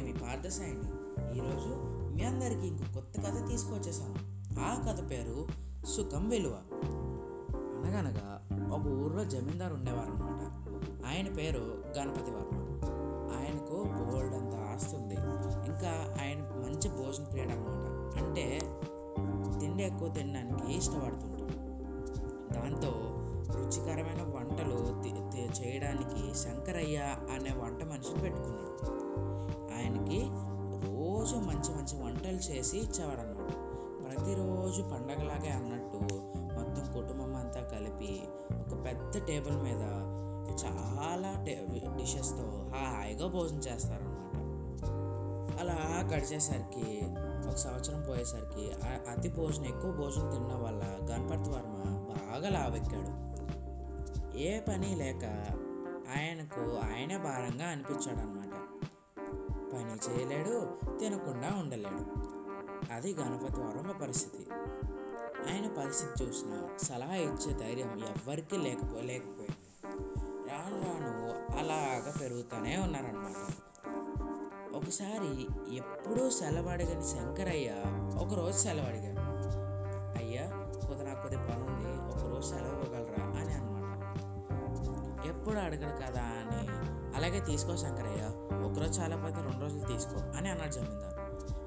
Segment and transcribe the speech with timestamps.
[0.00, 0.86] సాయండి
[1.38, 1.74] ఈరోజు
[2.14, 4.14] మీ అందరికీ ఇంకో కొత్త కథ తీసుకొచ్చేసాను.
[4.60, 5.46] ఆ కథ పేరు
[5.86, 6.52] సుఖం విలువ.
[7.54, 10.68] అనగనగా ఒక ఊర్లో జమీందారు ఉండేవారు అనమాట
[11.06, 12.56] ఆయన పేరు గణపతి వర్మ.
[13.38, 15.14] ఆయనకు బోల్డ్ అంత ఆస్తి ఉంది.
[15.66, 18.58] ఇంకా ఆయన మంచి భోజన ప్రియుడు అనమాట అంటే
[19.60, 21.52] తిండి ఎక్కువ తినడానికి ఇష్టపడుతుంటాడు
[22.54, 22.92] దాంతో
[23.58, 25.00] రుచికరమైన వంటలు
[25.62, 26.98] చేయడానికి శంకరయ్య
[27.34, 29.00] అనే వంట మనిషిని పెట్టుకున్నాడు.
[29.80, 30.18] ఆయనకి
[30.86, 33.40] రోజు మంచి మంచి వంటలు చేసి ఇచ్చేవాడు
[34.02, 36.14] ప్రతిరోజు పండగలాగే అన్నట్టు
[36.54, 38.22] మొత్తం కుటుంబం అంతా కలిపి
[38.60, 39.82] ఒక పెద్ద టేబుల్ మీద
[40.64, 41.44] చాలా
[41.96, 44.16] డిషెస్తో హాయిగా భోజనం చేస్తారనమాట
[45.60, 47.02] అలా గడిచేసరికి
[47.48, 48.72] ఒక సంవత్సరం పోయేసరికి
[49.10, 51.76] అతి భోజనం ఎక్కువ భోజనం తినడం వల్ల గణపతి వర్మ
[52.08, 53.30] బాగా లావెక్కాడు.
[54.38, 55.24] ఏ పని లేక
[56.18, 58.39] ఆయనకు ఆయనే భారంగా అనిపించాడు
[60.08, 62.04] చేయలేడు తినకుండా ఉండలేడు.
[62.92, 64.46] అది గణపతి వర్మ పరిస్థితి.
[65.50, 69.56] ఆయన పరిస్థితి చూసిన సలహా ఇచ్చే ధైర్యం ఎవ్వరికీ లేకపో లేకపోయింది.
[70.50, 73.36] రాను రాను అలాగా పెరుగుతూనే ఉన్నారనమాట
[74.76, 77.70] ఒకసారి ఎప్పుడూ సెలవు అడగని శంకరయ్య
[78.18, 79.20] ఒకరోజు సెలవు అడిగాడు
[80.18, 80.42] అయ్యా
[80.86, 83.40] కొద్ది నాకు కొద్ది పని ఉంది ఒకరోజు సెలవు ఇవ్వగలరా?
[83.40, 83.96] అని అనమాట
[85.26, 86.79] ఎప్పుడు అడగడు కదా అని
[87.20, 88.22] అలాగే తీసుకో శంకరయ్య.
[88.66, 91.16] ఒకరోజు చాలా పోతే రెండు రోజులు తీసుకో అని అన్నాడు జమీందారు.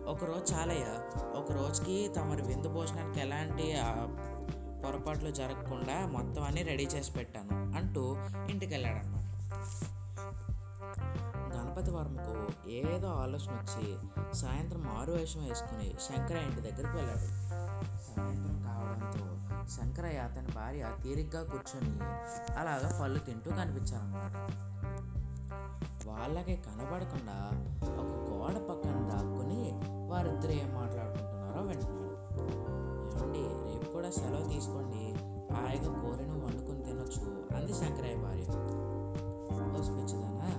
[0.09, 0.85] ఒకరోజు చాలయ్య
[1.35, 3.75] ఒక రోజుకి తమరి విందు భోజనానికి ఎలాంటి
[4.83, 8.15] పొరపాట్లు జరగకుండా మొత్తం అన్ని రెడీ చేసి పెట్టాను అంటూ
[8.49, 9.21] ఇంటికి అన్నమాట
[11.53, 13.95] గణపతి వర్మకు ఏదో ఆలోచన వచ్చి
[14.35, 17.27] సాయంత్రం ఆరు వేషం వేసుకుని శంకరయ్య ఇంటి దగ్గరికి వెళ్ళాడు.
[18.09, 19.23] సాయంత్రం కావడంతో
[19.69, 21.97] శంకరయ్య అతని భార్య తీరిగ్గా కూర్చొని
[22.59, 24.72] అలాగా పళ్ళు తింటూ కనిపించారన్నమాట.
[26.07, 27.51] వాళ్ళకి కనబడకుండా
[27.83, 29.79] ఒక గోడ పక్కన దాక్కుని
[30.11, 32.03] వారిద్దరు ఏం మాట్లాడుకుంటున్నారో వింటున్నాడు
[33.15, 35.15] ఏమండి రేపు కూడా సెలవు తీసుకోండి.
[35.53, 38.43] హాయిగా కోరిన వండుకుని తినొచ్చు అంది శంకరయ్య భార్య.
[39.83, 40.49] పిచ్చిదానా?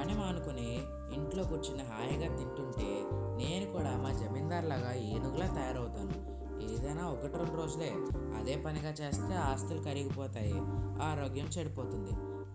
[0.00, 0.82] పని మానుకొని
[1.14, 6.38] ఇంట్లో కూర్చుని హాయిగా తింటుంటే నేను కూడా మా జమీందార్ లాగా ఏనుగులా తయారవుతాను.
[6.72, 7.94] ఏదైనా ఒకటి రెండు రోజులే
[8.36, 10.54] అదే పనిగా చేస్తే ఆస్తులు కరిగిపోతాయి
[11.02, 12.10] ఆరోగ్యం చెడిపోతుంది.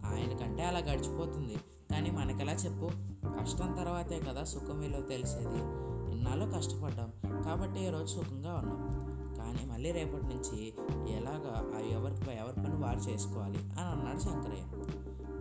[0.05, 1.57] ఆయనకంటే అలా గడిచిపోతుంది.
[1.93, 2.89] కానీ మనకెలా చెప్పు?
[3.41, 5.59] కష్టం తర్వాతే కదా సుఖం విలువ తెలిసేది.
[6.11, 7.41] ఇన్నాళ్ళు కష్టపడ్డాం.
[7.41, 8.79] కాబట్టి ఈరోజు సుఖంగా ఉన్నాం.
[9.37, 10.73] కానీ మళ్ళీ రేపటి నుంచి
[11.15, 14.63] ఎలాగా ఆ ఎవరికి ఎవరి పని వారు చేసుకోవాలి అని అన్నాడు శంకరయ్య.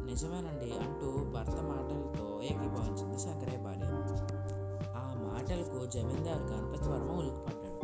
[0.05, 3.85] నిజమేనండి అంటూ భర్త మాటలతో ఏకీభవించింది శంకరయ్య భార్య.
[4.97, 7.83] ఆ మాటలకు జమీందారు గణపతి వర్మ ఉలికిపడ్డాడు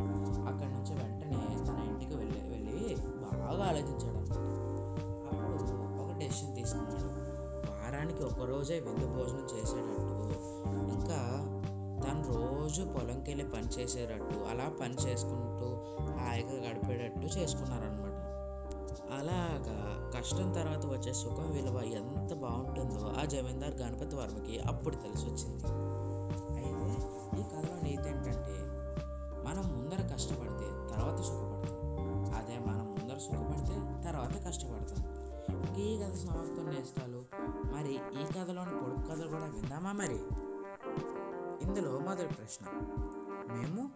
[0.49, 4.18] అక్కడి నుంచి వెంటనే తన ఇంటికి వెళ్ళి వెళ్ళి బాగా ఆలోచించాడు.
[8.21, 10.15] వారానికి ఒక విందు భోజనం చేసేటట్టు.
[10.89, 11.19] ఇంకా
[12.03, 15.69] తను రోజు పొలంకి వెళ్ళి పని చేసేటట్టు అలా పని చేసుకుంటూ
[16.19, 18.15] హాయిగా గడిపేటట్టు చేసుకున్నారనమాట
[19.11, 19.77] అలాగా
[20.15, 25.65] కష్టం తర్వాత వచ్చే సుఖం విలువ ఎంత బాగుంటుందో ఆ జమీందార్ గణపతి వర్మకి అప్పుడు తెలిసి వచ్చింది
[26.57, 26.87] అయితే
[27.39, 28.08] ఈ కథలో నీతి
[35.79, 37.25] ఈ కథ సమాప్తం నేస్తాలు
[37.75, 40.21] మరి ఈ కథలోని పొడుపు కథలు కూడా విందామా మరి?
[41.67, 42.67] ఇందులో మొదటి ప్రశ్న.
[43.53, 43.91] మేము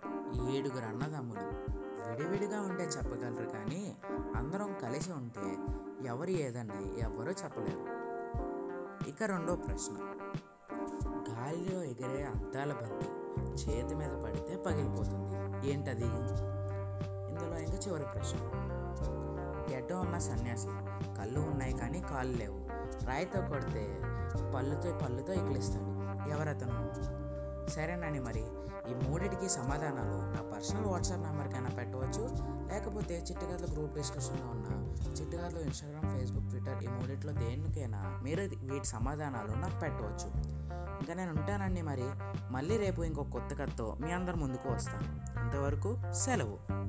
[0.50, 1.72] ఏడుగురు అన్నదమ్ములు.
[2.10, 3.96] విడివిడిగా ఉంటే చెప్పగలరు కానీ
[4.36, 5.58] అందరం కలిసి ఉంటే
[6.08, 7.86] ఎవరు ఏదండి ఎవరూ చెప్పలేరు.
[9.08, 9.94] ఇక రెండో ప్రశ్న.
[11.28, 13.06] గాలిలో ఎగిరే అద్దాల బంతి
[13.62, 15.36] చేతి మీద పడితే పగిలిపోతుంది.
[15.70, 16.06] ఏంటది?
[17.28, 18.38] ఇందులో ఇంకా చివరి ప్రశ్న.
[19.74, 20.68] గడ్డ ఉన్న సన్యాసి.
[21.22, 22.58] కళ్ళు ఉన్నాయి కానీ కాళ్ళు లేవు.
[23.06, 24.00] రాయితో కొడితే
[24.54, 26.30] పళ్ళుతో పళ్ళుతో ఎగిలిస్తాడు.
[26.30, 27.70] ఎవరతను?
[27.70, 28.44] సరేనండి మరి
[28.90, 30.36] ఈ మూడిటికి సమాధానాలు.
[30.36, 32.36] నా పర్సనల్ వాట్సాప్ నెంబర్కైనా పెట్టవచ్చు?
[32.72, 34.62] లేకపోతే చిట్టుగారుల గ్రూప్ డిస్కషన్లో ఉన్న
[35.20, 40.54] చిట్టుగారులో ఇన్స్టాగ్రామ్ ఫేస్బుక్ ట్విట్టర్ ఈ మూడిట్లో దేనికైనా మీరు వీటి సమాధానాలు నాకు పెట్టవచ్చు.
[40.74, 42.04] ఇంకా నేను ఉంటానండి మరి.
[42.50, 45.38] మళ్ళీ రేపు ఇంకో కొత్త కథతో మీ అందరి ముందుకు వస్తాను.
[45.38, 46.82] అంతవరకు సెలవు.